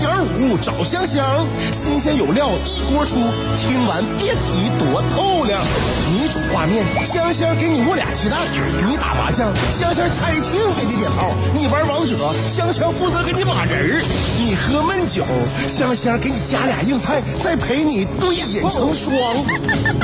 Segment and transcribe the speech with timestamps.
[0.00, 3.16] 点五找香香，新鲜有料一锅出，
[3.56, 5.60] 听完别提多透亮。
[6.10, 8.40] 你画面，香香给你握俩鸡蛋；
[8.86, 12.16] 你打麻将，香香拆听给你点炮；你玩王者，
[12.54, 14.02] 香香负责给你码人儿；
[14.38, 15.24] 你喝闷酒，
[15.68, 19.36] 香香给你加俩硬菜，再陪你对饮成双。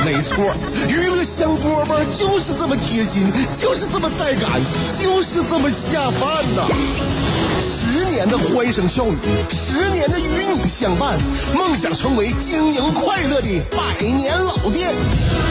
[0.05, 0.53] 没错，
[0.89, 4.61] 娱乐香饽饽就是这么贴心，就是这么带感，
[5.01, 6.67] 就是这么下饭呐！
[7.59, 9.17] 十年的欢声笑语，
[9.49, 11.17] 十年的与你相伴，
[11.53, 14.93] 梦想成为经营快乐的百年老店。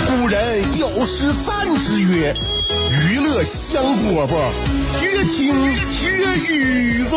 [0.09, 2.35] 古人有诗赞之曰
[2.91, 4.29] ：“娱乐香饽饽，
[5.03, 7.17] 越听越雨子。”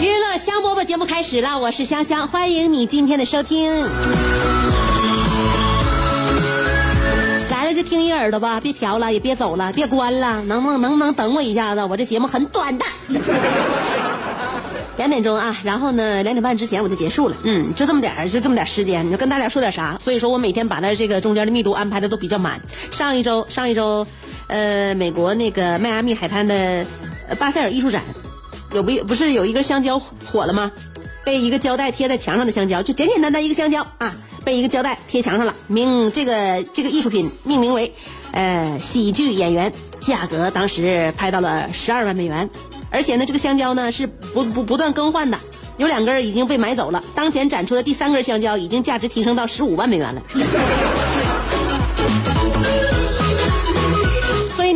[0.00, 3.70] 娱乐香饽饽节目开始了，我是香香，欢迎你今天的收听。
[7.82, 11.84] 听一耳朵吧，别调了，也别走了，别关了，能不能能不能等我一下子？
[11.84, 12.84] 我这节目很短的，
[14.96, 17.36] 两点钟啊，然后呢，两点半之前我就结束了。
[17.44, 19.96] 嗯，就这么点儿，就这么点儿时间，你就跟大家说点啥？
[20.00, 22.60] 所以说我每天把那这个中间的密度安排的都比较满。
[22.90, 24.06] 上一周，上一周，
[24.48, 26.84] 呃，美国那个迈阿密海滩的
[27.38, 28.02] 巴塞尔艺术展。
[28.72, 30.70] 有不不是有一根香蕉火了吗？
[31.24, 34.14] 被一个胶带贴在墙上的香蕉，就简简单单一个香蕉啊，
[34.56, 35.54] 一个胶带贴墙上了。
[35.66, 37.92] 名这个这个艺术品命名为，
[38.32, 42.48] 呃，喜剧演员，价格当时拍到了十二万美元，
[42.90, 45.38] 而且呢，这个香蕉呢是不不不断更换的，
[45.78, 50.22] 有两根已经被买走了，当前展出的第三根香蕉已经价值提升到十五万美元了。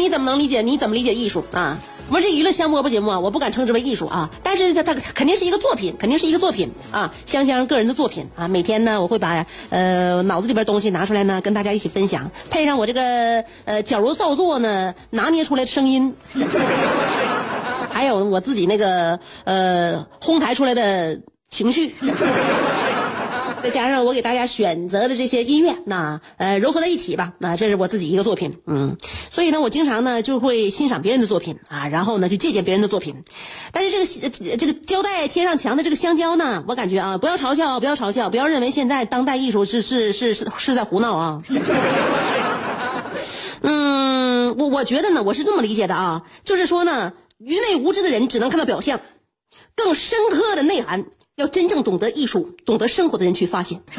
[0.04, 0.60] 你怎么能理解？
[0.60, 1.78] 你怎么理解艺术啊？
[2.08, 8.46] 我们这娱乐香饽饽节目啊，我不敢称之为艺术啊，但是它它肯定是一个作品，肯定是一个作品啊，香香个人的作品啊。
[8.46, 16.14] 每天呢，我会把呃脑子里边东西拿出来呢，跟大家一起分享，配上我这个呃矫揉造作呢拿捏出来的声音，
[17.88, 21.94] 还有我自己那个呃烘抬出来的情绪。
[23.64, 28.98] 再加上我给大家选择的这些音乐，那呃糅合在一起吧，那这是我自己一个作品，嗯，
[29.30, 33.24] 所以呢，我经常呢就会欣赏别人的作品啊，然后呢就借鉴别人的作品，
[33.72, 41.42] 但是这个这个胶带贴上墙的这个香蕉呢，我感觉啊，不要嘲笑，不要嘲笑，不要认为现在当代艺术是是是是是在胡闹啊。
[43.62, 49.00] 嗯，我我觉得呢，我是这么理解的啊，就是说呢，愚昧无知的人只能看到表象，
[49.74, 51.06] 更深刻的内涵。
[51.36, 53.82] 要真正懂得艺术、懂得生活的人去发现。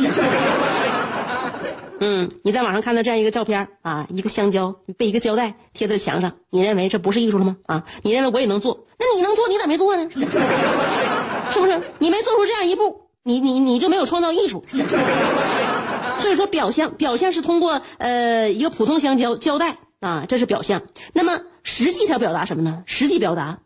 [2.02, 7.56] 嗯，你在网上看到这样一个照片啊，一个香蕉被一个胶带贴在墙上，你认为这不是艺术了吗？
[7.68, 8.86] 啊，你认为我也能做？
[9.00, 10.10] 那你能做，你咋没做呢？
[10.12, 11.82] 是不是？
[12.00, 14.64] 你没做出这样一步，你你你就没有创造艺术。
[16.22, 20.82] 所以说，表象表象是通过呃一个普通香蕉胶带啊，这是表象。
[21.14, 22.84] 那么实际它表达什么呢？
[22.86, 23.60] 实际表达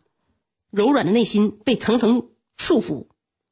[0.70, 3.06] 柔软的内心被层层束缚。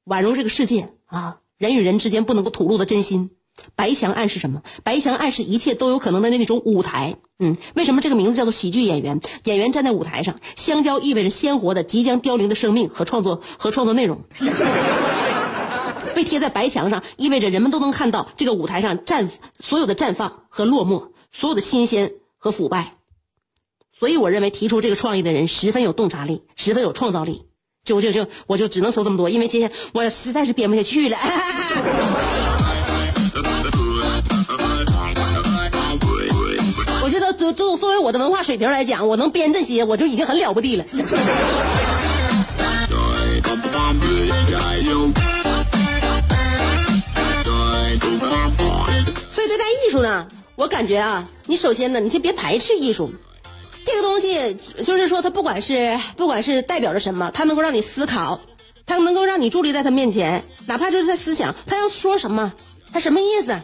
[0.09, 3.31] 宛如这个世界啊，人与人之间不能够吐露的真心。
[3.75, 4.63] 白墙暗示什么？
[4.85, 7.17] 白墙暗示一切都有可能的那种舞台。
[7.41, 9.21] 嗯，为什么这个名字叫做喜剧演员？
[9.45, 14.23] 演员站在舞台上，香蕉意味着鲜活的、即将凋零的生命和创作和创作内容。
[16.15, 22.95] 被贴在白墙上，意味着人们都能看到这个舞台上绽所有的绽放和落寞，所有的新鲜和腐败。
[23.93, 27.48] 所以，我认为提出这个创意的人十分有洞察力，十分有创造力。
[27.89, 31.17] 就就就，我就只能说这么多，因为今天我实在是编不下去了。
[37.03, 40.85] 我觉得，就就作为我的文化水平来讲，我能编这些，我就已经很了不地了。
[49.31, 53.11] 所以，对待艺术呢，我感觉啊，你首先呢，你先别排斥艺术。
[53.89, 54.55] 这个东西
[54.85, 58.39] 就是说，它不管是不管是代表着什么，它能够让你思考，
[58.85, 62.53] 它能够让你伫立在它面前，哪怕就是在思想，他要说什么，
[62.93, 63.59] 他什么意思，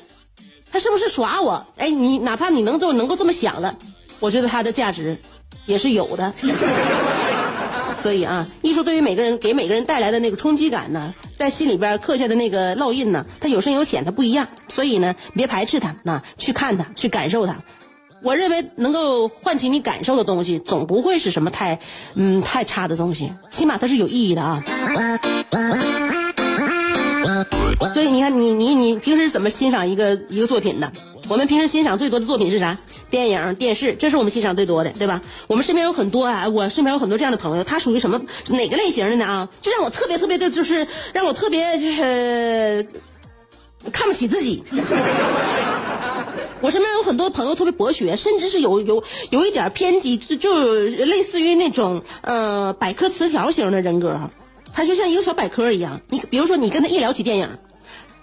[0.73, 1.67] 他是不是耍我？
[1.77, 3.77] 哎，你哪怕你能就能够这么想了，
[4.19, 5.15] 我觉得它的价值
[5.67, 6.33] 也是有的。
[8.03, 14.49] 所以啊，艺术对于每个人给每个人带来的那个冲击感呢，在心里边刻下的那个烙印呢，它有深有浅，它不一样。
[14.69, 17.63] 所以呢，别排斥它，啊去看它，去感受它。
[18.25, 21.79] 我认为能够唤起你感受的东西，总不会是什么太，
[22.15, 23.31] 嗯，太差的东西。
[23.51, 24.63] 起码它是有意义的啊。
[27.93, 30.91] 所以你看，你你你平时怎么欣赏一个一个作品的？
[31.29, 32.77] 我们平时欣赏最多的作品是啥？
[33.11, 35.21] 电影、电视，这是我们欣赏最多的，对吧？
[35.47, 39.49] 我们身边有很多啊，我身边有很多这样的朋友，他属于什么哪个类型的呢啊？
[39.61, 42.87] 就让我特别特别的，就是让我特别就是
[43.93, 44.63] 看不起自己。
[46.65, 50.65] 我身边有很多朋友特别博学，甚至是有有有一点偏激，就就
[51.05, 54.19] 类似于那种呃百科词条型的人格，
[54.73, 56.01] 他就像一个小百科一样。
[56.09, 57.51] 你比如说，你跟他一聊起电影。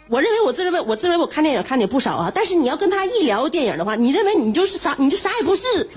[0.09, 5.87] 我认为我自认为我自认为我看电影看的也不少啊，但是你要跟他一聊电影的话，你认为你就是啥，你就啥也不是。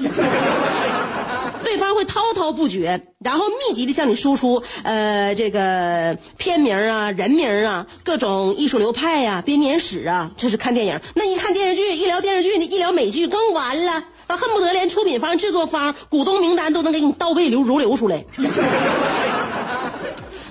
[1.65, 11.01] 对方会滔滔不绝，然后密集的向你输出，呃，这个片名啊、人名啊、各种艺术流派呀、编年史啊，这是看电影。
[11.15, 18.25] 那一看电视剧，一聊电视剧，一聊美剧更完了，他恨不得连出品方、制作方、股东名单都能给你倒背流如流出来。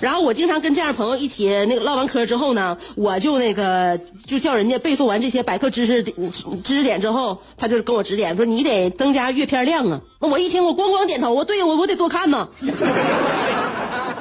[0.03, 10.01] 然后我经常跟这样的朋友一起那个唠完嗑之后呢，我就那个就叫人家背诵完这些百科知识知识点之后，他就跟我指点说你得增加阅片量啊。
[10.19, 12.49] 我一听我咣咣点头，我对我我得多看呢。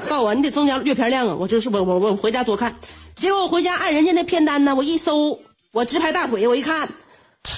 [0.09, 2.77] 告诉我你得增加阅片量啊，我就是我我我回家多看。
[3.17, 5.41] 结果我回家按人家那片单呢，我一搜，
[5.73, 6.89] 我直拍大腿，我一看，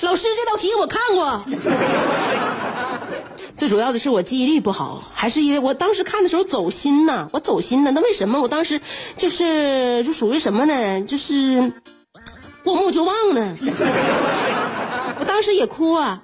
[0.00, 1.44] 老师这道题我看过。
[3.64, 7.90] 最主要的是我记忆力不好，还是因为我当时看的时候走心呢，我走心呢。
[7.92, 8.78] 那为什么我当时
[9.16, 11.00] 就是就属于什么呢？
[11.06, 11.72] 就是
[12.62, 13.56] 过目就忘呢。
[15.18, 16.22] 我当时也哭啊，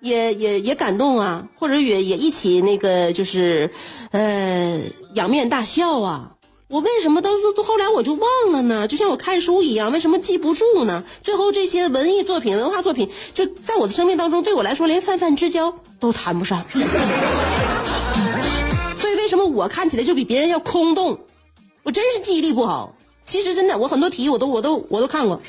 [0.00, 3.68] 也也也感动啊，或者也也一起那个就是
[4.12, 4.80] 呃
[5.14, 6.30] 仰面大笑啊。
[6.68, 8.86] 我为什么都是后来我就忘了呢？
[8.86, 11.02] 就像我看书一样，为什么记不住呢？
[11.22, 16.62] 最后这些文艺作品、文化作品，就在我的生命当中，对我来说连泛泛之交都谈不上。
[19.00, 21.18] 所以为什么我看起来就比别人要空洞？
[21.84, 22.94] 我真是记忆力不好。
[23.24, 25.40] 其实真的，我很多题我都我都我都看过。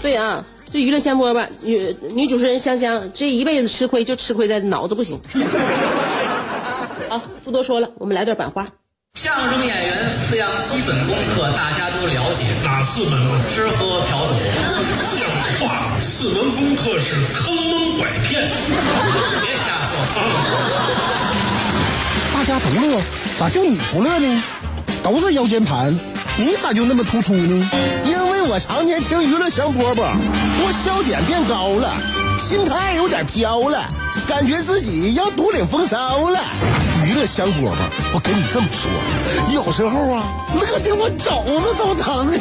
[0.00, 0.42] 对啊。
[0.74, 5.16] 这娱乐香饽吧，女女主持人香香这一辈子吃亏就吃亏在脑子不行。
[7.08, 8.66] 好，不多说了，我们来段版花。
[9.14, 13.40] 相声演员四样基本功课大家都了解，哪四门呢？
[13.54, 14.34] 吃喝嫖赌。
[15.16, 15.30] 像
[15.60, 18.42] 话，四门功课是坑蒙拐骗。
[18.42, 19.94] 别瞎说。
[22.34, 23.00] 大家都乐，
[23.38, 24.42] 咋就你不乐呢？
[25.04, 25.96] 都是腰间盘，
[26.36, 27.70] 你咋就那么突出呢？
[28.04, 30.12] 因为我常年听娱乐香饽饽，
[30.56, 31.94] 我笑点变高了，
[32.38, 33.86] 心态有点飘了，
[34.28, 36.38] 感觉自己要独领风骚了。
[37.04, 37.74] 娱乐香饽饽，
[38.14, 38.90] 我跟你这么说，
[39.52, 40.24] 有时候啊，
[40.54, 42.30] 乐的我肘子都疼。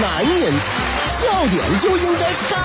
[0.00, 0.52] 男人
[1.20, 2.56] 笑点就应该高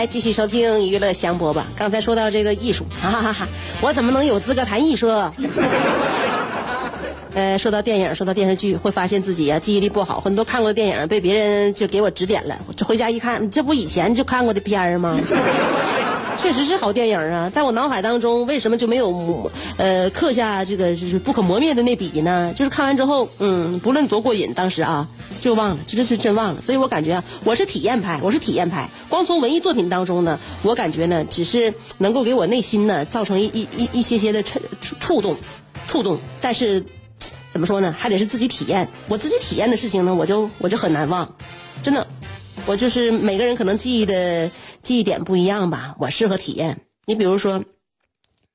[0.00, 1.62] 来，继续收听娱乐香饽饽。
[1.76, 3.46] 刚才说到这个艺术，哈哈哈，
[3.82, 5.08] 我怎么能有资格谈艺术？
[7.34, 12.56] 呃，说到电影，说到电视剧，会发现自己啊记忆力不好，很多看过的电影被别人就给我指点了。
[12.78, 15.20] 这回家一看，这不以前就看过的片儿吗？
[16.40, 22.52] 确实是好电影啊，在我脑海当中，为什么就没有呃刻下这个就是不可磨灭的那笔呢？
[22.56, 25.08] 就是看完之后，嗯，不论多过瘾，当时啊。
[25.40, 28.90] 就忘了，这是真忘了，所以我感觉啊，我是体验派，我是体验派。
[29.08, 34.60] 光从文艺作品当中呢，我感觉呢，只是能够给我内心呢造成一一一一些些的触
[35.00, 35.38] 触动，
[35.88, 36.18] 触动。
[36.42, 36.84] 但是
[37.54, 38.86] 怎么说呢，还得是自己体验。
[39.08, 41.34] 我自己体验的事情呢，我就我就很难忘，
[41.82, 42.06] 真的。
[42.66, 44.50] 我就是每个人可能记忆的
[44.82, 46.82] 记忆点不一样吧，我适合体验。
[47.06, 47.64] 你比如说，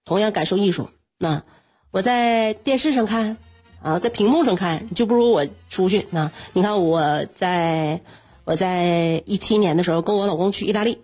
[0.06, 1.44] 同样感受艺术，那
[1.92, 3.38] 我在电视上看。
[3.82, 6.08] 啊，在屏幕上看就不如我出去。
[6.10, 8.02] 那你看我在，
[8.44, 10.98] 我在一七年的时候跟我老公去意大利，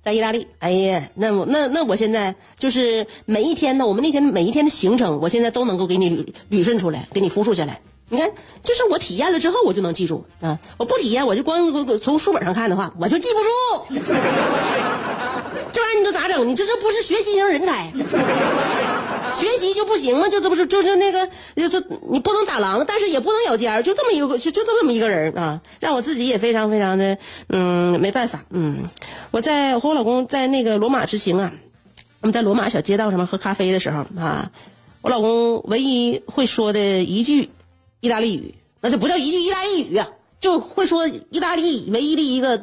[0.00, 7.82] 在意大利，哎呀，那我那那我现在就是每一天呢，我们那天每一天的行程，我现在都能够给你捋捋顺出来，给你复述下来。
[8.08, 8.30] 你看，
[8.62, 10.58] 就是我体验了之后，我就能记住啊。
[10.76, 14.00] 我不体验，我就光从书本上看的话，我就记不住。
[15.72, 16.48] 这玩意儿你都咋整？
[16.48, 17.92] 你这这不是学习型人才？
[19.34, 20.28] 学习就不行吗？
[20.28, 28.84] 就这不是就是那个，就是你不能打狼，但是也不能咬尖儿，就这么一个，就就这么一个人啊，让我自己也非常非常的，嗯，没办法，嗯，
[29.32, 31.52] 我在我和我老公在那个罗马之行啊，
[32.20, 34.52] 我们在罗马小街道上面喝咖啡的时候啊，
[35.02, 37.50] 我老公唯一会说的一句
[38.06, 40.08] 意大利语，那就不叫一句意大利语啊，
[40.40, 42.56] 就会说意大利唯一的一个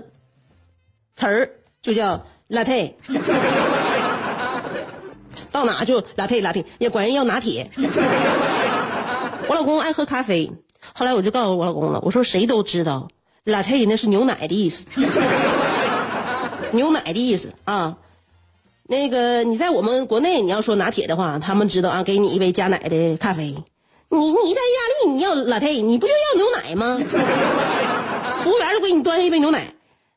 [1.16, 1.50] 词儿，
[1.82, 2.26] 就叫。
[2.50, 2.94] latte，
[5.52, 7.68] 到哪就 latte latte，也管人要拿铁。
[9.48, 10.52] 我老公爱喝咖啡，
[10.94, 13.08] 后来我就告诉我老公了，我说谁都知道
[13.46, 14.86] latte 那是牛奶的意思，
[16.74, 17.98] 牛奶的意思啊。
[18.84, 23.56] 那个你在我们国内你要说拿铁的话，他们知道啊，给你一杯加奶的咖啡。
[24.18, 27.00] 你你在意大利你要 latte，你不就要牛奶吗？
[28.40, 29.74] 服务员就给你端上一杯牛奶。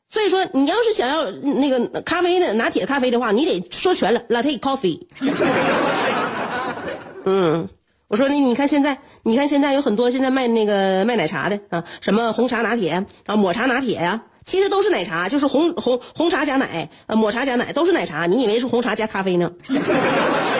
[0.09, 5.01] 所以说，你要是想要那个咖啡的拿铁咖啡的话，你得说全了，latte coffee。
[7.25, 7.67] 嗯，
[8.07, 19.51] 我说你，你看现在，你看现在有很多现在卖那个卖奶茶的啊，什么红茶拿铁啊，抹茶拿铁呀、其实都是奶茶，就是红红红茶加奶，呃，抹茶加奶都是奶茶，你以为是红茶加咖啡呢？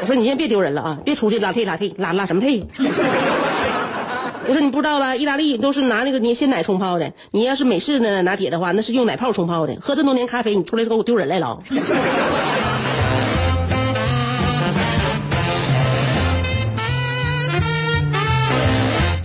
[0.00, 2.64] 我说你先别丢人了啊，别出去拉配拉配拉拉什么配？
[4.48, 5.14] 我说你不知道吧？
[5.14, 9.76] 意大利都是拿那个你鲜奶冲泡的，你要是美式的拿铁的话，那是用奶泡冲泡的。
[9.80, 11.60] 喝这么多年咖啡，你出来给我丢人来了。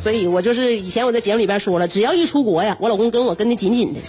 [0.03, 4.01] 所以我就是以前我在节目里边说了，只要一出国呀，我老公跟我跟的紧紧的，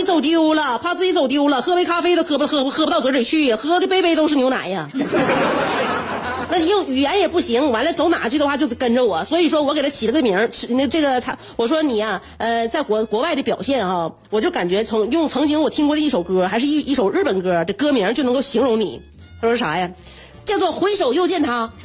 [0.00, 4.88] 己走丢了，怕自己走丢了，喝杯咖啡都喝不喝不喝不到嘴里去，喝的杯杯都是牛奶呀。
[6.52, 19.02] 那用语言也不行，完了走哪去的话就得跟着我，所以说我给他起了个名儿，那这个他我说你呀、呃，在国国外的表现哈、我就感觉从用曾经我听过的一首歌，还是一一首日本歌的歌名就能够形容你。
[19.40, 19.90] 他说啥呀？
[20.44, 21.70] 叫做回首又见他。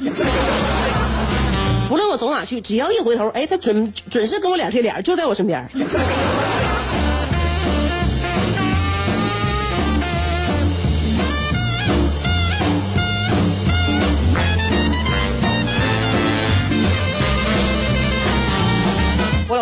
[1.88, 5.68] 无论我走哪去，只要一回头，哎，他准准是跟我脸贴脸，就在我身边。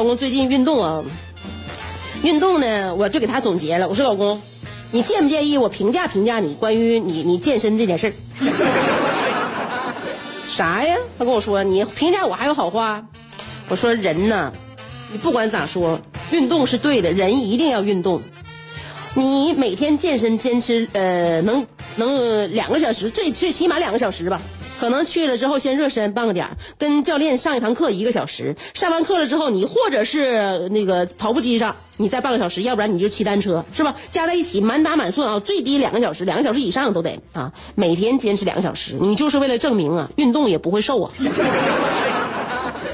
[0.04, 1.02] 老公最近运动啊，
[2.22, 3.88] 运动呢，我就给他总结了。
[3.88, 4.38] 我说老公，
[4.90, 8.12] 你介不介意我评价评价你关于你你健身这件事儿？
[10.46, 10.94] 啥呀？
[11.18, 13.02] 他跟我说你评价我还有好话？
[13.70, 14.52] 我说人呐，
[15.10, 15.98] 你不管咋说，
[16.32, 18.20] 运动是对的，人一定要运动。
[19.14, 24.38] 你每天健身坚持呃能能两个小时，最最起码两个小时吧。
[24.84, 33.96] 可能去了之后先热身半个点儿跟教练上一堂课一个小时，上完课了之后，你或者是那个跑步机上，你再半个小时，要不然你就骑单车，是吧？
[34.10, 37.50] 加在一起满打满算啊，最低两个小时，两个小时以上都得啊。
[37.74, 41.10] 每天坚持两个小时，你就是为了证明啊，运动也不会瘦啊。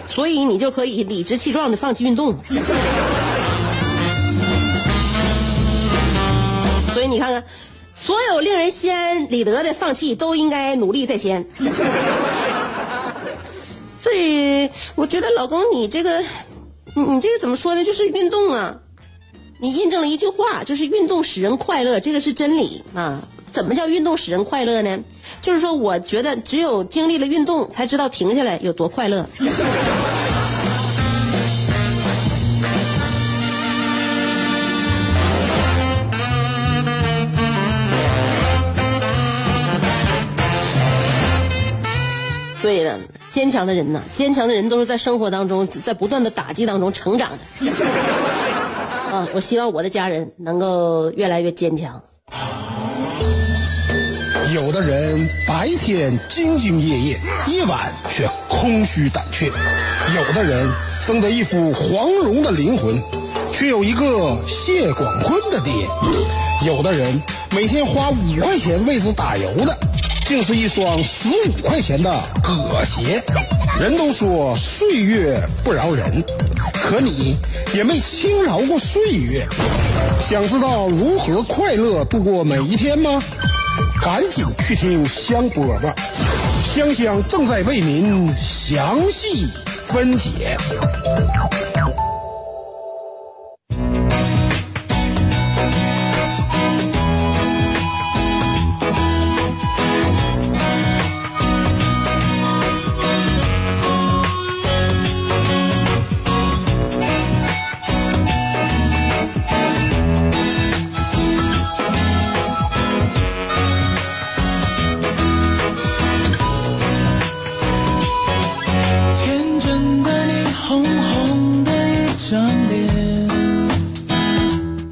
[0.06, 2.37] 所以你就可以理直气壮的放弃运动。
[6.94, 7.42] 所以你看看，
[8.00, 11.47] 所有令人心安理得的放弃，都应该努力在先。
[13.99, 16.23] 所以我觉得老公，你这个，
[16.95, 17.85] 你你这个怎么说呢？
[17.85, 18.76] 就是运动啊，
[19.61, 23.28] 你印证了一句话，就是运动使人快乐，这个是真理啊。
[23.52, 25.00] 怎么叫运动使人快乐呢？
[25.42, 29.28] 就是说，我觉得只有经历了运动，才知道停下来有多快乐。
[42.60, 42.98] 所以呢，
[43.30, 47.72] 坚强的人呢，坚强的人都是在生活当中，在不断的打击当中成长的。
[49.10, 52.02] 啊，我希望我的家人能够越来越坚强。
[54.54, 59.46] 有的人白天兢兢业业，夜晚却空虚胆怯；
[60.16, 60.68] 有的人
[61.06, 62.94] 生得一副黄蓉的灵魂，
[63.52, 65.72] 却有一个谢广坤的爹；
[66.66, 67.20] 有的人
[67.54, 69.76] 每天花五块钱为此打油的，
[70.30, 73.20] 竟是一双十五块钱的葛鞋。
[73.80, 76.25] 人都说岁月不饶人，
[76.72, 77.37] 可你
[77.75, 79.44] 也没轻饶过岁月。
[80.20, 83.20] 想知道如何快乐度过每一天吗？
[84.00, 85.92] 赶紧去听香饽饽，
[86.72, 89.49] 香香正在为您详细
[89.88, 90.56] 分解。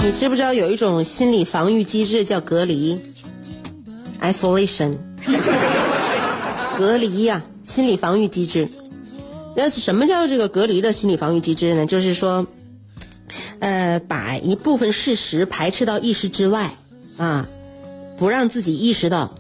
[0.08, 2.98] 你知不知道有一种心理防御机制叫隔离
[4.22, 4.96] （isolation）？
[6.78, 8.70] 隔离呀、心理防御机制。
[9.54, 11.84] 那是什么叫这个隔离的心理防御机制呢？
[11.84, 12.46] 就是说，
[13.58, 16.78] 呃，把一部分事实排斥到意识之外，
[17.18, 17.46] 啊，
[18.16, 19.34] 不让自己意识到，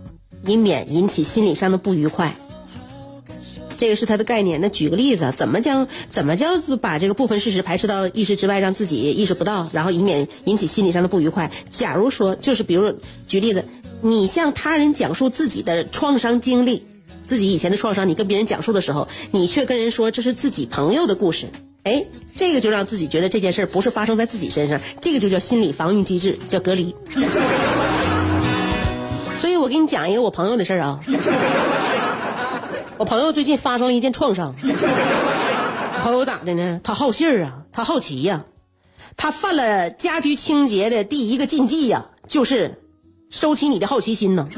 [0.44, 2.36] 以免引起心理上的不愉快。
[3.78, 4.60] 这个是他的概念。
[4.60, 6.48] 那举个例子，怎么将怎么叫
[6.82, 11.50] 把这个部分事实排斥到意识之外，让自己意识不到，然后以免引起心理上的不愉快？
[11.70, 12.92] 假如说，就是比如
[13.26, 13.64] 举例子，
[14.02, 16.84] 你向他人讲述自己的创伤经历，
[17.24, 21.46] 自己以前的创伤，你跟别人讲述的时候，你却跟人说这是自己朋友的故事，
[21.84, 22.04] 哎，
[22.34, 26.94] 这个就让自己觉得这件事不是发生在自己身上，这个就叫心理防御机制，叫隔离。
[29.40, 31.00] 所以我给你讲一个我朋友的事儿啊。
[32.98, 34.54] 我朋友最近发生了一件创伤。
[36.02, 36.80] 朋友咋的呢？
[36.82, 38.44] 他好信儿啊，他好奇呀、
[39.16, 42.82] 他犯了家居清洁的第一个禁忌呀、就是
[43.30, 44.48] 收起你的好奇心呢。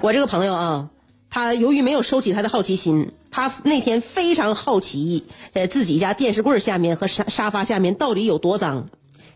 [0.00, 0.88] 我这个朋友啊，
[1.30, 8.88] 他由于没有收起他的好奇心，他那天非常好奇，在，自己家电视柜下面和沙沙发下面到底有多脏。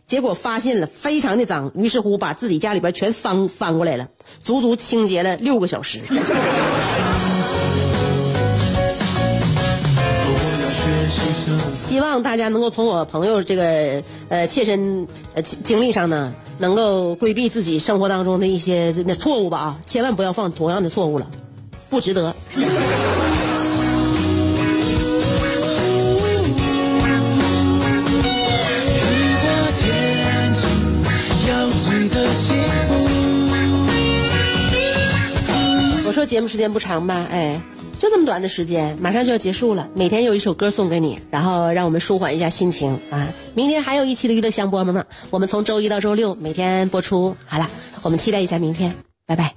[0.05, 4.09] 结果发现了非常的脏，于是乎把自己家里边全翻翻过来了，
[4.41, 6.01] 足足清洁了六个小时。
[11.93, 21.31] 希望大家能够从我朋友这个呃切身呃经经历上呢，能够规避自己生活当中的一些那错误吧啊，千万不要犯同样的错误了，
[21.91, 22.35] 不值得。
[36.07, 37.61] 我说节目时间不长吧，哎，
[38.03, 39.89] 就这么短的时间，马上就要结束了。
[39.95, 43.33] 每天有一首歌送给你，然后让我们舒缓一下心情啊。
[43.55, 47.37] 明天还有一期的娱乐香饽饽呢，我们从周一到周六每天播出。
[47.47, 47.71] 好了，
[48.03, 48.93] 我们期待一下明天，
[49.25, 49.51] 拜拜。